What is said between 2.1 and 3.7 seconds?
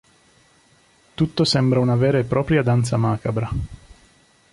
e propria danza macabra.